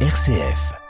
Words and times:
RCF. 0.00 0.85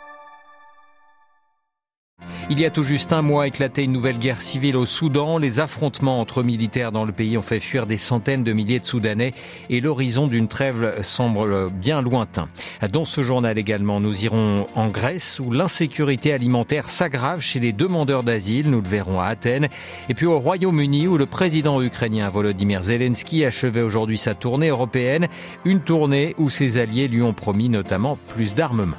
Il 2.48 2.60
y 2.60 2.64
a 2.64 2.70
tout 2.70 2.84
juste 2.84 3.12
un 3.12 3.22
mois 3.22 3.48
éclaté 3.48 3.82
une 3.82 3.90
nouvelle 3.90 4.18
guerre 4.18 4.40
civile 4.40 4.76
au 4.76 4.86
Soudan. 4.86 5.36
Les 5.36 5.58
affrontements 5.58 6.20
entre 6.20 6.44
militaires 6.44 6.92
dans 6.92 7.04
le 7.04 7.10
pays 7.10 7.36
ont 7.36 7.42
fait 7.42 7.58
fuir 7.58 7.86
des 7.86 7.96
centaines 7.96 8.44
de 8.44 8.52
milliers 8.52 8.78
de 8.78 8.84
Soudanais 8.84 9.34
et 9.68 9.80
l'horizon 9.80 10.28
d'une 10.28 10.46
trêve 10.46 11.02
semble 11.02 11.70
bien 11.70 12.00
lointain. 12.00 12.48
Dans 12.92 13.04
ce 13.04 13.22
journal 13.22 13.58
également, 13.58 13.98
nous 13.98 14.24
irons 14.24 14.68
en 14.76 14.88
Grèce 14.90 15.40
où 15.40 15.50
l'insécurité 15.50 16.32
alimentaire 16.32 16.88
s'aggrave 16.88 17.40
chez 17.40 17.58
les 17.58 17.72
demandeurs 17.72 18.22
d'asile. 18.22 18.70
Nous 18.70 18.80
le 18.80 18.88
verrons 18.88 19.18
à 19.18 19.26
Athènes. 19.26 19.68
Et 20.08 20.14
puis 20.14 20.26
au 20.26 20.38
Royaume-Uni 20.38 21.08
où 21.08 21.18
le 21.18 21.26
président 21.26 21.82
ukrainien 21.82 22.28
Volodymyr 22.28 22.84
Zelensky 22.84 23.44
achevait 23.44 23.82
aujourd'hui 23.82 24.18
sa 24.18 24.36
tournée 24.36 24.68
européenne. 24.68 25.26
Une 25.64 25.80
tournée 25.80 26.36
où 26.38 26.48
ses 26.48 26.78
alliés 26.78 27.08
lui 27.08 27.22
ont 27.22 27.34
promis 27.34 27.68
notamment 27.68 28.16
plus 28.28 28.54
d'armement. 28.54 28.98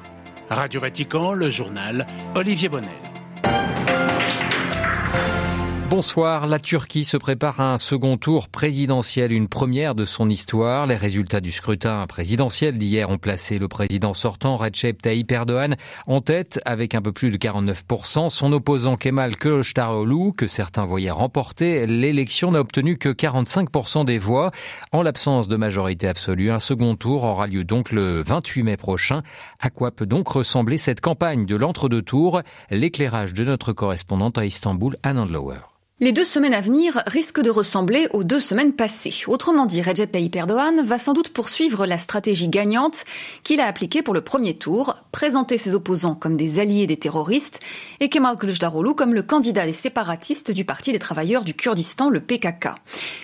Radio 0.49 0.81
Vatican, 0.81 1.31
le 1.31 1.49
journal 1.49 2.05
Olivier 2.35 2.67
Bonnel. 2.67 3.06
Bonsoir. 5.89 6.47
La 6.47 6.59
Turquie 6.59 7.05
se 7.05 7.15
prépare 7.15 7.61
à 7.61 7.71
un 7.71 7.77
second 7.77 8.17
tour 8.17 8.49
présidentiel, 8.49 9.31
une 9.31 9.47
première 9.47 9.95
de 9.95 10.03
son 10.03 10.29
histoire. 10.29 10.85
Les 10.85 10.97
résultats 10.97 11.39
du 11.39 11.53
scrutin 11.53 12.05
présidentiel 12.07 12.77
d'hier 12.77 13.09
ont 13.09 13.17
placé 13.17 13.57
le 13.57 13.69
président 13.69 14.13
sortant 14.13 14.57
Recep 14.57 15.01
Tayyip 15.01 15.31
Erdogan 15.31 15.77
en 16.05 16.19
tête 16.19 16.59
avec 16.65 16.93
un 16.93 17.01
peu 17.01 17.13
plus 17.13 17.31
de 17.31 17.37
49%. 17.37 18.29
Son 18.29 18.51
opposant 18.51 18.97
Kemal 18.97 19.37
Kılıçdaroğlu, 19.37 20.33
que 20.33 20.47
certains 20.47 20.83
voyaient 20.83 21.09
remporter, 21.09 21.85
l'élection 21.87 22.51
n'a 22.51 22.59
obtenu 22.59 22.97
que 22.97 23.09
45% 23.09 24.03
des 24.03 24.17
voix. 24.17 24.51
En 24.91 25.03
l'absence 25.03 25.47
de 25.47 25.55
majorité 25.55 26.09
absolue, 26.09 26.51
un 26.51 26.59
second 26.59 26.97
tour 26.97 27.23
aura 27.23 27.47
lieu 27.47 27.63
donc 27.63 27.93
le 27.93 28.21
28 28.23 28.63
mai 28.63 28.75
prochain. 28.75 29.23
À 29.61 29.69
quoi 29.69 29.91
peut 29.91 30.05
donc 30.05 30.27
ressembler 30.27 30.77
cette 30.77 30.99
campagne 30.99 31.45
de 31.45 31.55
l'entre-deux 31.55 32.01
tours 32.01 32.41
L'éclairage 32.69 33.33
de 33.33 33.45
notre 33.45 33.71
correspondante 33.71 34.37
à 34.37 34.45
Istanbul, 34.45 34.97
Anand 35.01 35.25
Lower. 35.25 35.76
Les 35.99 36.11
deux 36.11 36.25
semaines 36.25 36.53
à 36.53 36.61
venir 36.61 37.01
risquent 37.07 37.41
de 37.41 37.49
ressembler 37.49 38.07
aux 38.13 38.23
deux 38.23 38.39
semaines 38.39 38.73
passées. 38.73 39.23
Autrement 39.25 39.65
dit, 39.65 39.81
Recep 39.81 40.11
Tayyip 40.11 40.35
Erdogan 40.35 40.83
va 40.83 40.99
sans 40.99 41.13
doute 41.13 41.29
poursuivre 41.29 41.87
la 41.87 41.97
stratégie 41.97 42.49
gagnante 42.49 43.03
qu'il 43.43 43.59
a 43.59 43.65
appliquée 43.65 44.03
pour 44.03 44.13
le 44.13 44.21
premier 44.21 44.53
tour, 44.53 44.95
présenter 45.11 45.57
ses 45.57 45.73
opposants 45.73 46.13
comme 46.13 46.37
des 46.37 46.59
alliés 46.59 46.85
des 46.85 46.97
terroristes 46.97 47.61
et 47.99 48.09
Kemal 48.09 48.37
Kılıçdaroğlu 48.37 48.93
comme 48.93 49.15
le 49.15 49.23
candidat 49.23 49.65
des 49.65 49.73
séparatistes 49.73 50.51
du 50.51 50.65
Parti 50.65 50.91
des 50.91 50.99
travailleurs 50.99 51.43
du 51.43 51.55
Kurdistan, 51.55 52.09
le 52.11 52.19
PKK. 52.19 52.75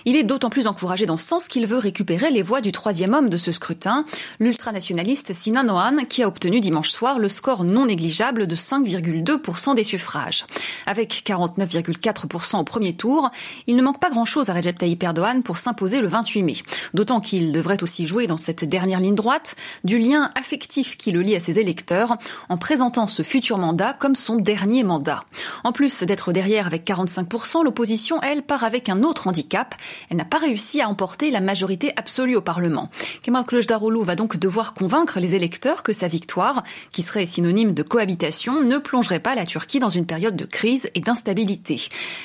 Il 0.05 0.15
est 0.15 0.23
d'autant 0.23 0.49
plus 0.49 0.65
encouragé 0.65 1.05
dans 1.05 1.17
ce 1.17 1.25
sens 1.25 1.47
qu'il 1.47 1.67
veut 1.67 1.77
récupérer 1.77 2.31
les 2.31 2.41
voix 2.41 2.61
du 2.61 2.71
troisième 2.71 3.13
homme 3.13 3.29
de 3.29 3.37
ce 3.37 3.51
scrutin, 3.51 4.03
l'ultranationaliste 4.39 5.31
Sinan 5.35 5.69
Oğan, 5.69 6.05
qui 6.09 6.23
a 6.23 6.27
obtenu 6.27 6.59
dimanche 6.59 6.89
soir 6.89 7.19
le 7.19 7.29
score 7.29 7.65
non 7.65 7.85
négligeable 7.85 8.47
de 8.47 8.55
5,2% 8.55 9.75
des 9.75 9.83
suffrages. 9.83 10.47
Avec 10.87 11.23
49,4% 11.23 12.62
premier 12.63 12.95
tour, 12.95 13.29
il 13.67 13.75
ne 13.75 13.81
manque 13.81 13.99
pas 13.99 14.09
grand-chose 14.09 14.49
à 14.49 14.53
Recep 14.53 14.77
Tayyip 14.77 15.03
Erdogan 15.03 15.43
pour 15.43 15.57
s'imposer 15.57 16.01
le 16.01 16.07
28 16.07 16.43
mai. 16.43 16.53
D'autant 16.93 17.19
qu'il 17.19 17.51
devrait 17.51 17.83
aussi 17.83 18.05
jouer 18.05 18.27
dans 18.27 18.37
cette 18.37 18.65
dernière 18.65 18.99
ligne 18.99 19.15
droite 19.15 19.55
du 19.83 19.97
lien 19.97 20.31
affectif 20.35 20.97
qui 20.97 21.11
le 21.11 21.21
lie 21.21 21.35
à 21.35 21.39
ses 21.39 21.59
électeurs 21.59 22.17
en 22.49 22.57
présentant 22.57 23.07
ce 23.07 23.23
futur 23.23 23.57
mandat 23.57 23.93
comme 23.93 24.15
son 24.15 24.35
dernier 24.35 24.83
mandat. 24.83 25.23
En 25.63 25.71
plus 25.71 26.03
d'être 26.03 26.31
derrière 26.31 26.67
avec 26.67 26.85
45%, 26.85 27.63
l'opposition, 27.63 28.21
elle, 28.21 28.43
part 28.43 28.63
avec 28.63 28.89
un 28.89 29.03
autre 29.03 29.27
handicap. 29.27 29.75
Elle 30.09 30.17
n'a 30.17 30.25
pas 30.25 30.37
réussi 30.37 30.81
à 30.81 30.89
emporter 30.89 31.31
la 31.31 31.41
majorité 31.41 31.93
absolue 31.95 32.35
au 32.35 32.41
Parlement. 32.41 32.89
Kemal 33.21 33.45
Kılıçdaroğlu 33.45 34.03
va 34.03 34.15
donc 34.15 34.37
devoir 34.37 34.73
convaincre 34.73 35.19
les 35.19 35.35
électeurs 35.35 35.83
que 35.83 35.93
sa 35.93 36.07
victoire, 36.07 36.63
qui 36.91 37.03
serait 37.03 37.25
synonyme 37.25 37.73
de 37.73 37.83
cohabitation, 37.83 38.61
ne 38.61 38.77
plongerait 38.77 39.19
pas 39.19 39.35
la 39.35 39.45
Turquie 39.45 39.79
dans 39.79 39.89
une 39.89 40.05
période 40.05 40.35
de 40.35 40.45
crise 40.45 40.89
et 40.95 40.99
d'instabilité. 40.99 41.81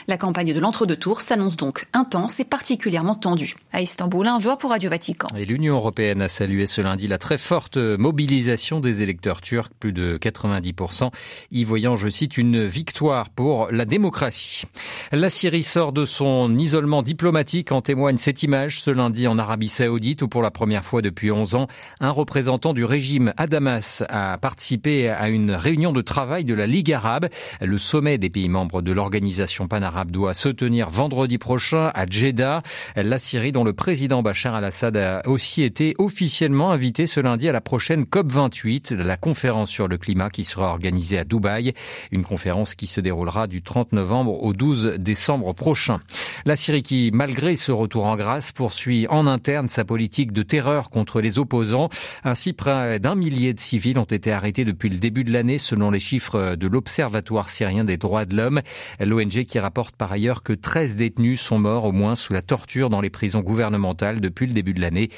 La 0.07 0.19
campagne 0.29 0.53
de 0.53 0.61
l'entre-deux 0.61 0.97
tours 0.97 1.23
s'annonce 1.23 1.57
donc 1.57 1.87
intense 1.95 2.39
et 2.39 2.45
particulièrement 2.45 3.15
tendue. 3.15 3.55
À 3.73 3.81
Istanbul, 3.81 4.27
un 4.27 4.37
voix 4.37 4.59
pour 4.59 4.69
Radio 4.69 4.91
Vatican. 4.91 5.27
Et 5.35 5.47
l'Union 5.47 5.77
européenne 5.77 6.21
a 6.21 6.29
salué 6.29 6.67
ce 6.67 6.83
lundi 6.83 7.09
la 7.09 7.17
très 7.17 7.39
forte 7.39 7.79
mobilisation 7.79 8.79
des 8.81 9.01
électeurs 9.01 9.41
turcs, 9.41 9.71
plus 9.81 9.95
de 9.95 10.19
90%, 10.19 11.11
y 11.51 11.65
voyant, 11.65 11.97
je 11.97 12.11
cite, 12.11 12.37
une 12.37 12.67
victoire 12.67 13.31
pour 13.31 13.69
la 13.71 13.87
démocratie. 13.87 14.65
La 15.13 15.31
Syrie 15.31 15.63
sort 15.63 15.93
de 15.93 16.05
son 16.05 16.59
isolement 16.59 17.01
diplomatique, 17.01 17.73
en 17.73 17.81
témoigne 17.81 18.19
cette 18.19 18.43
image 18.43 18.83
ce 18.83 18.91
lundi 18.91 19.27
en 19.29 19.39
Arabie 19.39 19.71
Saoudite, 19.71 20.21
où 20.21 20.29
pour 20.29 20.43
la 20.43 20.51
première 20.51 20.85
fois 20.85 21.01
depuis 21.01 21.31
11 21.31 21.55
ans, 21.55 21.69
un 22.01 22.11
représentant 22.11 22.75
du 22.75 22.85
régime 22.85 23.33
à 23.39 23.47
Damas 23.47 24.05
a 24.11 24.37
participé 24.37 25.09
à 25.09 25.31
une 25.31 25.53
réunion 25.53 25.93
de 25.93 26.03
travail 26.03 26.45
de 26.45 26.53
la 26.53 26.67
Ligue 26.67 26.93
arabe, 26.93 27.31
le 27.63 27.79
sommet 27.79 28.19
des 28.19 28.29
pays 28.29 28.51
membres 28.51 28.83
de 28.83 28.93
l'organisation 28.93 29.69
panarabe 29.69 30.11
doit 30.19 30.35
se 30.35 30.49
tenir 30.49 30.91
vendredi 30.91 31.39
prochain 31.39 31.93
à 31.95 32.05
Jeddah. 32.05 32.59
La 32.97 33.19
Syrie, 33.19 33.53
dont 33.53 33.63
le 33.63 33.73
président 33.73 34.21
Bachar 34.21 34.57
al-Assad 34.57 34.97
a 34.97 35.23
aussi 35.29 35.63
été 35.63 35.95
officiellement 35.99 36.73
invité 36.73 37.07
ce 37.07 37.21
lundi 37.21 37.49
à 37.49 37.53
la 37.53 37.61
prochaine 37.61 38.03
COP28, 38.03 38.95
la 38.95 39.17
conférence 39.17 39.71
sur 39.71 39.87
le 39.87 39.97
climat 39.97 40.29
qui 40.29 40.43
sera 40.43 40.71
organisée 40.71 41.19
à 41.19 41.25
Dubaï. 41.25 41.73
Une 42.11 42.25
conférence 42.25 42.75
qui 42.75 42.89
se 42.89 43.01
déroulera 43.01 43.47
du 43.47 43.63
30 43.63 43.93
novembre 43.93 44.43
au 44.43 44.53
12 44.55 44.97
décembre 44.99 45.53
prochain. 45.53 46.01
La 46.45 46.57
Syrie 46.57 46.83
qui, 46.83 47.11
malgré 47.15 47.55
ce 47.55 47.71
retour 47.71 48.07
en 48.07 48.17
grâce, 48.17 48.51
poursuit 48.51 49.07
en 49.11 49.29
interne 49.29 49.69
sa 49.69 49.85
politique 49.85 50.33
de 50.33 50.43
terreur 50.43 50.91
contre 50.91 51.21
les 51.21 51.39
opposants. 51.39 51.91
Ainsi, 52.25 52.55
près 52.55 52.99
d'un 52.99 53.15
millier 53.15 53.55
de 53.55 53.61
civils 53.61 54.01
ont 54.01 54.05
été 54.05 54.33
arrêtés 54.33 54.65
depuis 54.65 54.89
le 54.89 54.97
début 54.97 55.23
de 55.23 55.33
l'année, 55.33 55.59
selon 55.59 55.93
les 55.93 56.01
chiffres 56.01 56.57
de 56.57 56.67
l'Observatoire 56.67 57.51
syrien 57.51 57.85
des 57.85 57.99
droits 57.99 58.25
de 58.25 58.37
l'homme. 58.37 58.63
L'ONG 58.99 59.45
qui 59.45 59.61
rapporte 59.61 59.95
par 59.95 60.08
ailleurs 60.13 60.43
que 60.43 60.53
13 60.53 60.97
détenus 60.97 61.41
sont 61.41 61.59
morts 61.59 61.85
au 61.85 61.93
moins 61.93 62.15
sous 62.15 62.33
la 62.33 62.43
torture 62.43 62.91
dans 62.91 63.01
les 63.01 63.11
prisons 63.11 63.41
gouvernementales 63.41 64.21
depuis 64.21 64.47
le 64.47 64.53
début 64.53 64.75
de 64.75 64.81
l'année. 64.81 65.09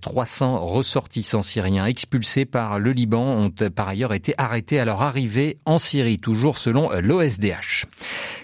300 0.00 0.64
ressortissants 0.66 1.42
syriens 1.42 1.86
expulsés 1.86 2.44
par 2.44 2.78
le 2.78 2.92
Liban 2.92 3.22
ont 3.22 3.50
par 3.70 3.88
ailleurs 3.88 4.12
été 4.12 4.34
arrêtés 4.38 4.78
à 4.78 4.84
leur 4.84 5.02
arrivée 5.02 5.58
en 5.64 5.78
Syrie, 5.78 6.18
toujours 6.18 6.58
selon 6.58 6.90
l'OSDH. 7.00 7.86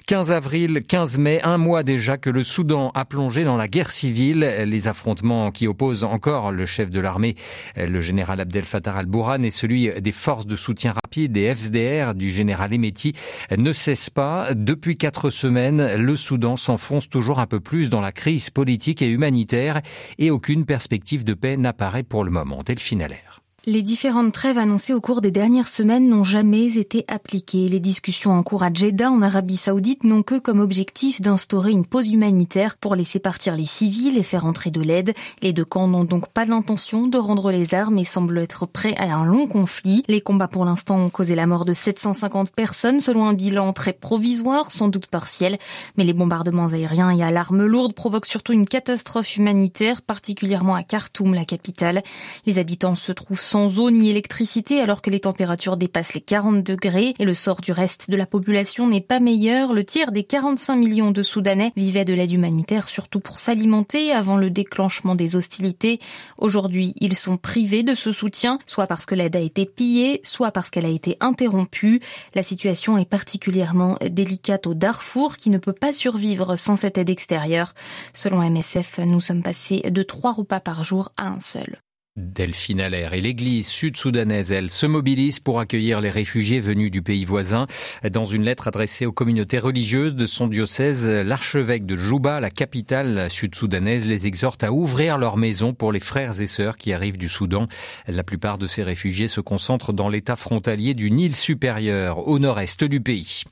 15 0.06 0.31
avril, 0.31 0.84
15 0.87 1.19
mai, 1.19 1.41
un 1.43 1.59
mois 1.59 1.83
déjà 1.83 2.17
que 2.17 2.31
le 2.31 2.44
Soudan 2.44 2.93
a 2.94 3.05
plongé 3.05 3.43
dans 3.43 3.56
la 3.56 3.67
guerre 3.67 3.91
civile. 3.91 4.39
Les 4.65 4.87
affrontements 4.87 5.50
qui 5.50 5.67
opposent 5.67 6.05
encore 6.05 6.53
le 6.53 6.65
chef 6.65 6.91
de 6.91 7.00
l'armée, 7.00 7.34
le 7.77 8.00
général 8.00 8.39
Abdel 8.39 8.62
Fattah 8.67 8.94
al-Bourhan, 8.94 9.43
et 9.43 9.50
celui 9.50 9.91
des 10.00 10.12
forces 10.12 10.47
de 10.47 10.55
soutien 10.55 10.93
rapide, 10.93 11.33
des 11.33 11.53
FDR, 11.53 12.15
du 12.15 12.31
général 12.31 12.72
Emeti, 12.72 13.15
ne 13.59 13.72
cessent 13.72 14.11
pas. 14.11 14.55
Depuis 14.55 14.97
quatre 14.97 15.28
semaines, 15.31 15.97
le 15.97 16.15
Soudan 16.15 16.55
s'enfonce 16.55 17.09
toujours 17.09 17.41
un 17.41 17.49
peu 17.49 17.59
plus 17.59 17.91
dans 17.91 18.00
la 18.00 18.12
crise 18.12 18.50
politique 18.50 19.03
et 19.03 19.11
humanitaire 19.11 19.83
et 20.19 20.31
aucune 20.31 20.67
perspective 20.67 21.25
de 21.25 21.34
paix 21.34 21.56
n'apparaît 21.56 22.05
pour 22.05 22.23
le 22.23 22.31
moment. 22.31 22.62
Delphine 22.65 23.03
Allaire. 23.03 23.43
Les 23.69 23.82
différentes 23.82 24.31
trêves 24.31 24.59
annoncées 24.59 24.94
au 24.94 25.00
cours 25.00 25.21
des 25.21 25.32
dernières 25.32 25.66
semaines 25.66 26.09
n'ont 26.09 26.22
jamais 26.22 26.78
été 26.78 27.04
appliquées. 27.09 27.69
Les 27.69 27.81
discussions 27.81 28.31
en 28.31 28.44
cours 28.44 28.62
à 28.62 28.72
Jeddah, 28.72 29.10
en 29.10 29.22
Arabie 29.22 29.56
Saoudite, 29.56 30.04
n'ont 30.04 30.22
que 30.22 30.38
comme 30.38 30.60
objectif 30.60 31.21
d'instaurer 31.21 31.72
une 31.72 31.84
pause 31.84 32.09
humanitaire 32.09 32.76
pour 32.76 32.94
laisser 32.94 33.19
partir 33.19 33.56
les 33.56 33.65
civils 33.65 34.19
et 34.19 34.22
faire 34.22 34.47
entrer 34.47 34.71
de 34.71 34.81
l'aide. 34.81 35.15
Les 35.43 35.53
deux 35.53 35.65
camps 35.65 35.88
n'ont 35.88 36.05
donc 36.05 36.28
pas 36.28 36.44
l'intention 36.44 37.09
de 37.09 37.19
rendre 37.19 37.50
les 37.50 37.75
armes 37.75 37.99
et 37.99 38.05
semblent 38.05 38.38
être 38.38 38.66
prêts 38.66 38.94
à 38.99 39.12
un 39.16 39.25
long 39.25 39.49
conflit. 39.49 40.05
Les 40.06 40.21
combats 40.21 40.47
pour 40.47 40.65
l'instant 40.65 41.00
ont 41.00 41.10
causé 41.10 41.34
la 41.34 41.49
mort 41.49 41.65
de 41.65 41.72
750 41.72 42.53
personnes 42.53 43.00
selon 43.00 43.26
un 43.26 43.34
bilan 43.34 43.72
très 43.72 43.94
provisoire, 43.94 44.71
sans 44.71 44.87
doute 44.87 45.09
partiel. 45.09 45.56
Mais 45.97 46.05
les 46.05 46.12
bombardements 46.12 46.69
aériens 46.69 47.10
et 47.10 47.25
à 47.25 47.32
l'arme 47.32 47.66
lourde 47.66 47.94
provoquent 47.94 48.26
surtout 48.26 48.53
une 48.53 48.69
catastrophe 48.69 49.37
humanitaire, 49.37 50.03
particulièrement 50.03 50.76
à 50.76 50.84
Khartoum, 50.84 51.34
la 51.34 51.44
capitale. 51.44 52.05
Les 52.47 52.60
habitants 52.60 52.94
se 52.94 53.10
trouvent 53.10 53.41
sans 53.41 53.56
eau 53.65 53.91
ni 53.91 54.11
électricité 54.11 54.81
alors 54.81 55.00
que 55.00 55.08
les 55.08 55.20
températures 55.20 55.76
dépassent 55.76 56.12
les 56.14 56.20
40 56.20 56.62
degrés 56.62 57.14
et 57.19 57.25
le 57.25 57.32
sort 57.32 57.61
du 57.62 57.73
reste 57.73 58.11
de 58.11 58.17
la 58.17 58.26
population 58.26 58.87
n'est 58.87 59.00
pas 59.00 59.20
meilleur. 59.20 59.73
Le 59.73 59.85
tiers 59.85 60.12
des 60.12 60.25
45 60.25 60.76
millions 60.76 61.11
de 61.11 61.23
Soudanais 61.23 61.73
vivaient 61.76 62.05
de 62.05 62.12
l'aide 62.12 62.32
humanitaire 62.32 62.88
surtout 62.88 63.20
pour 63.20 63.38
s'alimenter 63.38 64.12
avant 64.12 64.37
le 64.37 64.50
déclenchement 64.50 65.14
des 65.14 65.37
hostilités. 65.37 66.00
Aujourd'hui, 66.38 66.94
ils 67.00 67.17
sont 67.17 67.38
privés 67.38 67.82
de 67.82 67.94
ce 67.94 68.12
soutien, 68.12 68.58
soit 68.67 68.87
parce 68.87 69.06
que 69.06 69.14
l'aide 69.14 69.37
a 69.37 69.41
été 69.41 69.64
pillée, 69.64 70.20
soit 70.23 70.50
parce 70.50 70.69
qu'elle 70.69 70.87
a 70.87 70.91
été 70.91 71.17
interrompue. 71.20 72.00
La 72.35 72.43
situation 72.43 72.99
est 72.99 73.09
particulièrement 73.09 73.97
délicate 74.11 74.67
au 74.67 74.75
Darfour 74.75 75.37
qui 75.37 75.50
ne 75.50 75.59
peut 75.59 75.73
pas 75.73 75.93
survivre 75.93 76.56
sans 76.56 76.76
cette 76.76 76.99
aide 76.99 77.11
extérieure. 77.11 77.75
Selon 78.12 78.43
MSF, 78.49 78.99
nous 78.99 79.20
sommes 79.20 79.43
passés 79.43 79.81
de 79.91 80.02
trois 80.02 80.32
repas 80.32 80.61
par 80.61 80.85
jour 80.85 81.12
à 81.17 81.29
un 81.29 81.41
seul. 81.41 81.81
Delphine 82.16 82.80
Allaire 82.80 83.12
et 83.12 83.20
l'église 83.20 83.66
sud-soudanaise, 83.66 84.50
elle, 84.50 84.70
se 84.70 84.86
mobilise 84.86 85.38
pour 85.38 85.60
accueillir 85.60 86.00
les 86.00 86.08
réfugiés 86.08 86.60
venus 86.60 86.90
du 86.90 87.02
pays 87.02 87.26
voisin. 87.26 87.66
Dans 88.10 88.24
une 88.24 88.42
lettre 88.42 88.68
adressée 88.68 89.04
aux 89.04 89.12
communautés 89.12 89.58
religieuses 89.58 90.14
de 90.14 90.24
son 90.24 90.46
diocèse, 90.46 91.06
l'archevêque 91.06 91.84
de 91.84 91.94
Juba, 91.94 92.40
la 92.40 92.48
capitale 92.48 93.28
sud-soudanaise, 93.28 94.06
les 94.06 94.26
exhorte 94.26 94.64
à 94.64 94.72
ouvrir 94.72 95.18
leurs 95.18 95.36
maisons 95.36 95.74
pour 95.74 95.92
les 95.92 96.00
frères 96.00 96.40
et 96.40 96.46
sœurs 96.46 96.78
qui 96.78 96.94
arrivent 96.94 97.18
du 97.18 97.28
Soudan. 97.28 97.68
La 98.08 98.22
plupart 98.22 98.56
de 98.56 98.66
ces 98.66 98.82
réfugiés 98.82 99.28
se 99.28 99.42
concentrent 99.42 99.92
dans 99.92 100.08
l'état 100.08 100.36
frontalier 100.36 100.94
du 100.94 101.10
Nil 101.10 101.36
supérieur, 101.36 102.26
au 102.26 102.38
nord-est 102.38 102.82
du 102.82 103.02
pays. 103.02 103.42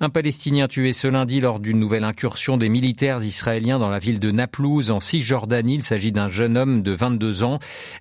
Un 0.00 0.08
Palestinien 0.08 0.68
tué 0.68 0.94
ce 0.94 1.06
lundi 1.06 1.40
lors 1.40 1.60
d'une 1.60 1.78
nouvelle 1.78 2.04
incursion 2.04 2.56
des 2.56 2.70
militaires 2.70 3.22
israéliens 3.22 3.78
dans 3.78 3.90
la 3.90 3.98
ville 3.98 4.20
de 4.20 4.30
Naplouse, 4.30 4.90
en 4.90 5.00
Cisjordanie. 5.00 5.74
Il 5.74 5.82
s'agit 5.82 6.12
d'un 6.12 6.28
jeune 6.28 6.56
homme 6.56 6.82
de 6.82 6.92
22 6.92 7.42
ans 7.42 7.58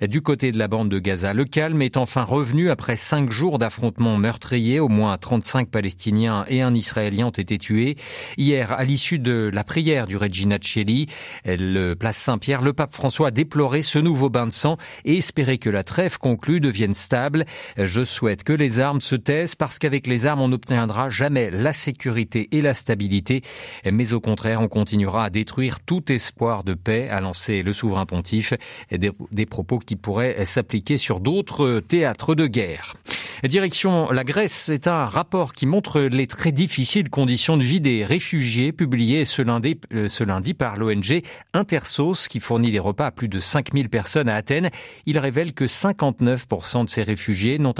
du 0.07 0.21
côté 0.21 0.51
de 0.51 0.57
la 0.57 0.67
bande 0.67 0.89
de 0.89 0.99
Gaza. 0.99 1.33
Le 1.33 1.45
calme 1.45 1.81
est 1.81 1.97
enfin 1.97 2.23
revenu 2.23 2.69
après 2.69 2.95
cinq 2.95 3.31
jours 3.31 3.57
d'affrontements 3.59 4.17
meurtriers. 4.17 4.79
Au 4.79 4.87
moins 4.87 5.17
35 5.17 5.69
Palestiniens 5.69 6.45
et 6.47 6.61
un 6.61 6.73
Israélien 6.73 7.27
ont 7.27 7.31
été 7.31 7.57
tués. 7.57 7.95
Hier, 8.37 8.71
à 8.71 8.83
l'issue 8.83 9.19
de 9.19 9.49
la 9.53 9.63
prière 9.63 10.07
du 10.07 10.17
Regina 10.17 10.57
Cheli, 10.59 11.07
le 11.45 11.93
place 11.93 12.17
Saint-Pierre, 12.17 12.61
le 12.61 12.73
pape 12.73 12.93
François 12.93 13.29
a 13.29 13.31
déploré 13.31 13.81
ce 13.81 13.99
nouveau 13.99 14.29
bain 14.29 14.47
de 14.47 14.51
sang 14.51 14.77
et 15.05 15.17
espéré 15.17 15.57
que 15.57 15.69
la 15.69 15.83
trêve 15.83 16.17
conclue 16.17 16.59
devienne 16.59 16.93
stable. 16.93 17.45
Je 17.77 18.03
souhaite 18.03 18.43
que 18.43 18.53
les 18.53 18.79
armes 18.79 19.01
se 19.01 19.15
taisent 19.15 19.55
parce 19.55 19.79
qu'avec 19.79 20.07
les 20.07 20.25
armes, 20.25 20.41
on 20.41 20.49
n'obtiendra 20.49 21.09
jamais 21.09 21.49
la 21.51 21.73
sécurité 21.73 22.49
et 22.51 22.61
la 22.61 22.73
stabilité. 22.73 23.41
Mais 23.89 24.13
au 24.13 24.19
contraire, 24.19 24.61
on 24.61 24.67
continuera 24.67 25.25
à 25.25 25.29
détruire 25.29 25.79
tout 25.79 26.11
espoir 26.11 26.63
de 26.63 26.73
paix, 26.73 27.09
a 27.09 27.21
lancé 27.21 27.63
le 27.63 27.73
souverain 27.73 28.05
pontife. 28.05 28.53
Des 28.91 29.45
propos 29.45 29.79
qui 29.79 29.94
pourrait 29.97 30.45
s'appliquer 30.45 30.97
sur 30.97 31.19
d'autres 31.19 31.79
théâtres 31.79 32.35
de 32.35 32.47
guerre. 32.47 32.95
Direction 33.43 34.11
la 34.11 34.23
Grèce, 34.23 34.53
c'est 34.53 34.87
un 34.87 35.05
rapport 35.05 35.53
qui 35.53 35.65
montre 35.65 36.01
les 36.01 36.25
très 36.25 36.51
difficiles 36.51 37.09
conditions 37.09 37.57
de 37.57 37.63
vie 37.63 37.81
des 37.81 38.05
réfugiés 38.05 38.71
publié 38.71 39.25
ce 39.25 39.41
lundi, 39.41 39.77
euh, 39.93 40.53
par 40.57 40.77
l'ONG 40.77 41.21
Intersos 41.53 42.27
qui 42.27 42.39
fournit 42.39 42.71
des 42.71 42.79
repas 42.79 43.07
à 43.07 43.11
plus 43.11 43.27
de 43.27 43.39
5000 43.39 43.89
personnes 43.89 44.29
à 44.29 44.35
Athènes. 44.35 44.69
Il 45.05 45.19
révèle 45.19 45.53
que 45.53 45.65
59% 45.65 46.85
de 46.85 46.89
ces 46.89 47.03
réfugiés 47.03 47.59
n'ont 47.59 47.75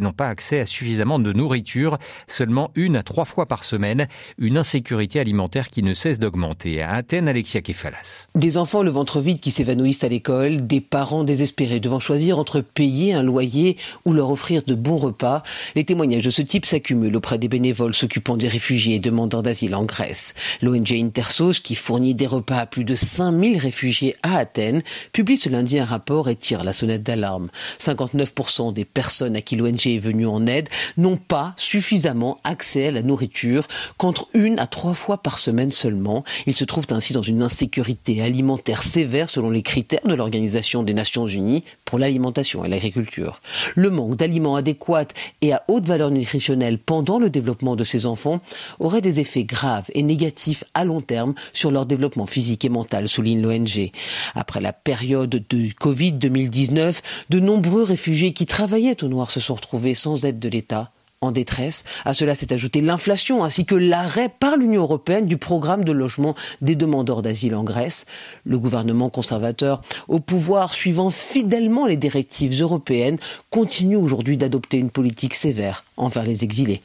n'ont 0.00 0.12
pas 0.12 0.28
accès 0.28 0.60
à 0.60 0.66
suffisamment 0.66 1.18
de 1.18 1.32
nourriture, 1.32 1.98
seulement 2.28 2.70
une 2.74 2.96
à 2.96 3.02
trois 3.02 3.24
fois 3.24 3.46
par 3.46 3.64
semaine, 3.64 4.06
une 4.38 4.56
insécurité 4.56 5.20
alimentaire 5.20 5.70
qui 5.70 5.82
ne 5.82 5.94
cesse 5.94 6.18
d'augmenter. 6.18 6.82
À 6.82 6.92
Athènes, 6.92 7.28
Alexia 7.28 7.60
Kefalas. 7.60 8.26
Des 8.34 8.56
enfants 8.56 8.82
le 8.82 8.90
ventre 8.90 9.20
vide 9.20 9.40
qui 9.40 9.50
s'évanouissent 9.50 10.04
à 10.04 10.08
l'école, 10.08 10.66
des 10.66 10.80
parents 10.80 11.24
désespérés 11.24 11.57
devant 11.66 11.98
choisir 11.98 12.38
entre 12.38 12.60
payer 12.60 13.14
un 13.14 13.22
loyer 13.22 13.76
ou 14.04 14.12
leur 14.12 14.30
offrir 14.30 14.62
de 14.66 14.74
bons 14.74 14.96
repas. 14.96 15.42
Les 15.74 15.84
témoignages 15.84 16.22
de 16.22 16.30
ce 16.30 16.42
type 16.42 16.64
s'accumulent 16.64 17.16
auprès 17.16 17.38
des 17.38 17.48
bénévoles 17.48 17.94
s'occupant 17.94 18.36
des 18.36 18.48
réfugiés 18.48 18.96
et 18.96 19.00
demandeurs 19.00 19.42
d'asile 19.42 19.74
en 19.74 19.84
Grèce. 19.84 20.34
L'ONG 20.62 20.92
Intersos, 20.92 21.60
qui 21.60 21.74
fournit 21.74 22.14
des 22.14 22.26
repas 22.26 22.58
à 22.58 22.66
plus 22.66 22.84
de 22.84 22.94
5000 22.94 23.58
réfugiés 23.58 24.16
à 24.22 24.36
Athènes, 24.36 24.82
publie 25.12 25.36
ce 25.36 25.48
lundi 25.48 25.78
un 25.78 25.84
rapport 25.84 26.28
et 26.28 26.36
tire 26.36 26.62
la 26.62 26.72
sonnette 26.72 27.02
d'alarme. 27.02 27.48
59% 27.80 28.72
des 28.72 28.84
personnes 28.84 29.36
à 29.36 29.40
qui 29.40 29.56
l'ONG 29.56 29.86
est 29.86 29.98
venue 29.98 30.26
en 30.26 30.46
aide 30.46 30.68
n'ont 30.96 31.16
pas 31.16 31.54
suffisamment 31.56 32.38
accès 32.44 32.88
à 32.88 32.90
la 32.92 33.02
nourriture, 33.02 33.66
contre 33.96 34.28
une 34.34 34.58
à 34.58 34.66
trois 34.66 34.94
fois 34.94 35.18
par 35.18 35.38
semaine 35.38 35.72
seulement. 35.72 36.24
Ils 36.46 36.56
se 36.56 36.64
trouvent 36.64 36.86
ainsi 36.90 37.12
dans 37.12 37.22
une 37.22 37.42
insécurité 37.42 38.22
alimentaire 38.22 38.82
sévère 38.82 39.28
selon 39.28 39.50
les 39.50 39.62
critères 39.62 40.06
de 40.06 40.14
l'Organisation 40.14 40.82
des 40.82 40.94
Nations 40.94 41.26
Unies 41.26 41.47
pour 41.84 41.98
l'alimentation 41.98 42.64
et 42.64 42.68
l'agriculture. 42.68 43.40
Le 43.74 43.90
manque 43.90 44.16
d'aliments 44.16 44.56
adéquats 44.56 45.08
et 45.40 45.52
à 45.52 45.62
haute 45.68 45.86
valeur 45.86 46.10
nutritionnelle 46.10 46.78
pendant 46.78 47.18
le 47.18 47.30
développement 47.30 47.76
de 47.76 47.84
ces 47.84 48.06
enfants 48.06 48.40
aurait 48.78 49.00
des 49.00 49.20
effets 49.20 49.44
graves 49.44 49.90
et 49.94 50.02
négatifs 50.02 50.64
à 50.74 50.84
long 50.84 51.00
terme 51.00 51.34
sur 51.52 51.70
leur 51.70 51.86
développement 51.86 52.26
physique 52.26 52.64
et 52.64 52.68
mental, 52.68 53.08
souligne 53.08 53.42
l'ONG. 53.42 53.90
Après 54.34 54.60
la 54.60 54.72
période 54.72 55.30
de 55.30 55.72
Covid 55.78 56.12
2019, 56.12 57.26
de 57.30 57.40
nombreux 57.40 57.82
réfugiés 57.82 58.32
qui 58.32 58.46
travaillaient 58.46 59.02
au 59.04 59.08
noir 59.08 59.30
se 59.30 59.40
sont 59.40 59.54
retrouvés 59.54 59.94
sans 59.94 60.24
aide 60.24 60.38
de 60.38 60.48
l'État 60.48 60.90
en 61.20 61.32
détresse. 61.32 61.84
À 62.04 62.14
cela 62.14 62.34
s'est 62.34 62.52
ajouté 62.52 62.80
l'inflation 62.80 63.42
ainsi 63.42 63.64
que 63.64 63.74
l'arrêt 63.74 64.28
par 64.28 64.56
l'Union 64.56 64.82
européenne 64.82 65.26
du 65.26 65.36
programme 65.36 65.84
de 65.84 65.92
logement 65.92 66.34
des 66.60 66.76
demandeurs 66.76 67.22
d'asile 67.22 67.54
en 67.54 67.64
Grèce. 67.64 68.06
Le 68.44 68.58
gouvernement 68.58 69.10
conservateur 69.10 69.82
au 70.06 70.20
pouvoir 70.20 70.72
suivant 70.72 71.10
fidèlement 71.10 71.86
les 71.86 71.96
directives 71.96 72.60
européennes 72.60 73.18
continue 73.50 73.96
aujourd'hui 73.96 74.36
d'adopter 74.36 74.78
une 74.78 74.90
politique 74.90 75.34
sévère 75.34 75.84
envers 75.96 76.24
les 76.24 76.44
exilés. 76.44 76.82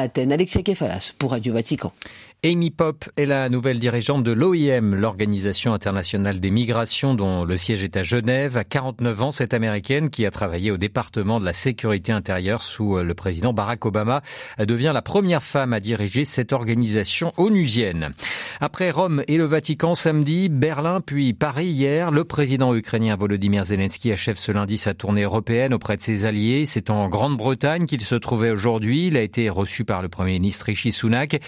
Athènes, 0.00 0.32
Alexia 0.32 0.62
Kefalas 0.62 1.12
pour 1.18 1.32
Radio 1.32 1.52
Vatican. 1.52 1.92
Amy 2.44 2.70
Pop 2.70 3.04
est 3.16 3.24
la 3.24 3.48
nouvelle 3.48 3.78
dirigeante 3.78 4.24
de 4.24 4.32
l'OIM, 4.32 4.96
l'Organisation 4.96 5.74
internationale 5.74 6.40
des 6.40 6.50
migrations 6.50 7.14
dont 7.14 7.44
le 7.44 7.56
siège 7.56 7.84
est 7.84 7.96
à 7.96 8.02
Genève. 8.02 8.56
À 8.56 8.64
49 8.64 9.22
ans, 9.22 9.30
cette 9.30 9.54
américaine 9.54 10.10
qui 10.10 10.26
a 10.26 10.32
travaillé 10.32 10.72
au 10.72 10.76
département 10.76 11.38
de 11.38 11.44
la 11.44 11.52
sécurité 11.52 12.10
intérieure 12.10 12.64
sous 12.64 12.98
le 12.98 13.14
président 13.14 13.52
Barack 13.52 13.86
Obama 13.86 14.22
devient 14.58 14.90
la 14.92 15.02
première 15.02 15.44
femme 15.44 15.72
à 15.72 15.78
diriger 15.78 16.24
cette 16.24 16.52
organisation 16.52 17.32
onusienne. 17.36 18.12
Après 18.60 18.90
Rome 18.90 19.22
et 19.28 19.36
le 19.36 19.44
Vatican 19.44 19.94
samedi, 19.94 20.48
Berlin 20.48 21.00
puis 21.00 21.34
Paris 21.34 21.68
hier, 21.68 22.10
le 22.10 22.24
président 22.24 22.74
ukrainien 22.74 23.14
Volodymyr 23.14 23.66
Zelensky 23.66 24.10
achève 24.10 24.36
ce 24.36 24.50
lundi 24.50 24.78
sa 24.78 24.94
tournée 24.94 25.22
européenne 25.22 25.74
auprès 25.74 25.96
de 25.96 26.02
ses 26.02 26.24
alliés. 26.24 26.64
C'est 26.66 26.90
en 26.90 27.08
Grande-Bretagne 27.08 27.86
qu'il 27.86 28.00
se 28.00 28.16
trouvait 28.16 28.50
aujourd'hui. 28.50 29.06
Il 29.06 29.16
a 29.16 29.22
été 29.22 29.48
reçu 29.48 29.81
par 29.84 30.02
le 30.02 30.08
premier 30.08 30.32
ministre 30.32 30.66
Rishi 30.66 30.92
Sunak 30.92 31.40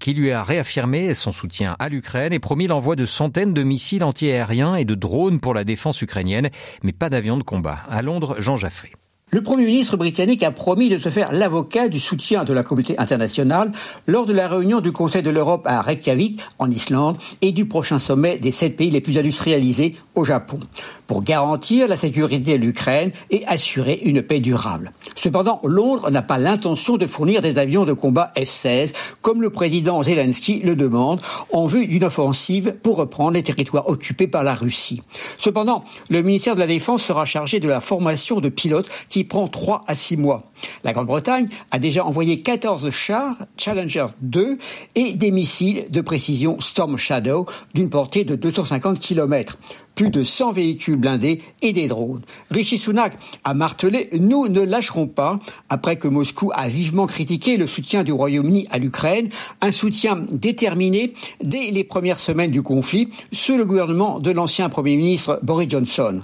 qui 0.00 0.14
lui 0.14 0.30
a 0.32 0.42
réaffirmé 0.42 1.14
son 1.14 1.32
soutien 1.32 1.76
à 1.78 1.88
l'Ukraine 1.88 2.32
et 2.32 2.38
promis 2.38 2.66
l'envoi 2.66 2.96
de 2.96 3.04
centaines 3.04 3.54
de 3.54 3.62
missiles 3.62 4.04
antiaériens 4.04 4.74
et 4.76 4.84
de 4.84 4.94
drones 4.94 5.40
pour 5.40 5.54
la 5.54 5.64
défense 5.64 6.00
ukrainienne, 6.02 6.50
mais 6.82 6.92
pas 6.92 7.10
d'avions 7.10 7.36
de 7.36 7.42
combat. 7.42 7.80
À 7.88 8.02
Londres, 8.02 8.36
Jean 8.38 8.56
Jaffré. 8.56 8.92
Le 9.34 9.40
Premier 9.40 9.64
ministre 9.64 9.96
britannique 9.96 10.42
a 10.42 10.50
promis 10.50 10.90
de 10.90 10.98
se 10.98 11.08
faire 11.08 11.32
l'avocat 11.32 11.88
du 11.88 11.98
soutien 11.98 12.44
de 12.44 12.52
la 12.52 12.62
communauté 12.62 12.98
internationale 12.98 13.70
lors 14.06 14.26
de 14.26 14.34
la 14.34 14.46
réunion 14.46 14.82
du 14.82 14.92
Conseil 14.92 15.22
de 15.22 15.30
l'Europe 15.30 15.62
à 15.64 15.80
Reykjavik, 15.80 16.38
en 16.58 16.70
Islande, 16.70 17.16
et 17.40 17.52
du 17.52 17.64
prochain 17.64 17.98
sommet 17.98 18.38
des 18.38 18.52
sept 18.52 18.76
pays 18.76 18.90
les 18.90 19.00
plus 19.00 19.16
industrialisés 19.16 19.96
au 20.14 20.26
Japon, 20.26 20.60
pour 21.06 21.22
garantir 21.22 21.88
la 21.88 21.96
sécurité 21.96 22.58
de 22.58 22.62
l'Ukraine 22.66 23.10
et 23.30 23.42
assurer 23.46 24.02
une 24.04 24.20
paix 24.20 24.40
durable. 24.40 24.92
Cependant, 25.16 25.62
Londres 25.64 26.10
n'a 26.10 26.20
pas 26.20 26.36
l'intention 26.36 26.98
de 26.98 27.06
fournir 27.06 27.40
des 27.40 27.56
avions 27.56 27.86
de 27.86 27.94
combat 27.94 28.32
F-16, 28.36 28.92
comme 29.22 29.40
le 29.40 29.48
président 29.48 30.02
Zelensky 30.02 30.60
le 30.62 30.76
demande, 30.76 31.22
en 31.54 31.64
vue 31.64 31.86
d'une 31.86 32.04
offensive 32.04 32.74
pour 32.82 32.96
reprendre 32.96 33.30
les 33.30 33.42
territoires 33.42 33.88
occupés 33.88 34.26
par 34.26 34.42
la 34.42 34.54
Russie. 34.54 35.00
Cependant, 35.38 35.84
le 36.10 36.20
ministère 36.20 36.54
de 36.54 36.60
la 36.60 36.66
Défense 36.66 37.02
sera 37.02 37.24
chargé 37.24 37.60
de 37.60 37.68
la 37.68 37.80
formation 37.80 38.38
de 38.38 38.50
pilotes 38.50 38.90
prend 39.24 39.48
3 39.48 39.84
à 39.86 39.94
6 39.94 40.16
mois. 40.16 40.50
La 40.84 40.92
Grande-Bretagne 40.92 41.48
a 41.70 41.78
déjà 41.78 42.04
envoyé 42.04 42.40
14 42.40 42.90
chars 42.90 43.36
Challenger 43.56 44.06
2 44.20 44.58
et 44.94 45.14
des 45.14 45.30
missiles 45.30 45.86
de 45.90 46.00
précision 46.00 46.58
Storm 46.60 46.96
Shadow 46.96 47.46
d'une 47.74 47.90
portée 47.90 48.24
de 48.24 48.34
250 48.34 48.98
km 48.98 49.58
plus 49.94 50.10
de 50.10 50.22
100 50.22 50.52
véhicules 50.52 50.96
blindés 50.96 51.42
et 51.60 51.72
des 51.72 51.86
drones. 51.86 52.22
Rishi 52.50 52.78
Sunak 52.78 53.14
a 53.44 53.54
martelé 53.54 54.08
Nous 54.18 54.48
ne 54.48 54.60
lâcherons 54.60 55.06
pas 55.06 55.38
après 55.68 55.96
que 55.96 56.08
Moscou 56.08 56.50
a 56.54 56.68
vivement 56.68 57.06
critiqué 57.06 57.56
le 57.56 57.66
soutien 57.66 58.02
du 58.04 58.12
Royaume-Uni 58.12 58.66
à 58.70 58.78
l'Ukraine, 58.78 59.28
un 59.60 59.72
soutien 59.72 60.24
déterminé 60.30 61.14
dès 61.42 61.70
les 61.70 61.84
premières 61.84 62.18
semaines 62.18 62.50
du 62.50 62.62
conflit 62.62 63.08
sous 63.32 63.56
le 63.56 63.66
gouvernement 63.66 64.18
de 64.18 64.30
l'ancien 64.30 64.68
Premier 64.68 64.96
ministre 64.96 65.40
Boris 65.42 65.68
Johnson. 65.68 66.20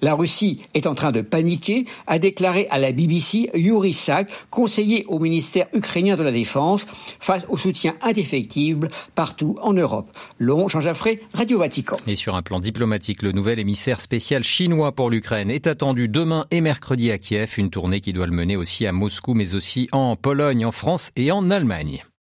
La 0.00 0.14
Russie 0.14 0.60
est 0.74 0.86
en 0.86 0.94
train 0.94 1.12
de 1.12 1.20
paniquer, 1.20 1.84
a 2.06 2.18
déclaré 2.18 2.66
à 2.70 2.78
la 2.78 2.92
BBC 2.92 3.50
Yuri 3.54 3.92
Sak, 3.92 4.30
conseiller 4.50 5.04
au 5.06 5.18
ministère 5.18 5.66
ukrainien 5.72 6.16
de 6.16 6.22
la 6.22 6.32
Défense, 6.32 6.86
face 7.20 7.46
au 7.48 7.56
soutien 7.56 7.94
indéfectible 8.02 8.88
partout 9.14 9.56
en 9.62 9.72
Europe. 9.72 10.10
Long, 10.38 10.68
Jean 10.68 10.80
Jaffré, 10.80 11.20
Radio 11.34 11.58
Vatican. 11.58 11.96
Et 12.06 12.16
sur 12.16 12.34
un 12.34 12.42
plan 12.42 12.58
le 13.20 13.32
nouvel 13.32 13.58
émissaire 13.58 14.00
spécial 14.00 14.42
chinois 14.42 14.92
pour 14.92 15.10
l'Ukraine 15.10 15.50
est 15.50 15.66
attendu 15.66 16.08
demain 16.08 16.46
et 16.50 16.62
mercredi 16.62 17.10
à 17.10 17.18
Kiev, 17.18 17.52
une 17.58 17.68
tournée 17.68 18.00
qui 18.00 18.14
doit 18.14 18.26
le 18.26 18.32
mener 18.32 18.56
aussi 18.56 18.86
à 18.86 18.92
Moscou, 18.92 19.34
mais 19.34 19.54
aussi 19.54 19.88
en 19.92 20.16
Pologne, 20.16 20.64
en 20.64 20.72
France 20.72 21.10
et 21.16 21.30
en 21.30 21.50
Allemagne. 21.50 22.02